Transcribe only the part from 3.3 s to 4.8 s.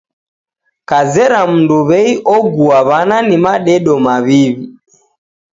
madedo maw'iwi.